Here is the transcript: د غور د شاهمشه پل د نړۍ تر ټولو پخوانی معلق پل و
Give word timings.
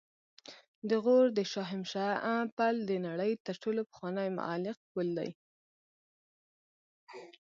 د 0.89 0.91
غور 1.03 1.25
د 1.37 1.39
شاهمشه 1.51 2.07
پل 2.57 2.75
د 2.89 2.91
نړۍ 3.07 3.31
تر 3.45 3.55
ټولو 3.63 3.81
پخوانی 3.89 4.27
معلق 4.39 4.77
پل 4.93 5.09
و 5.25 5.27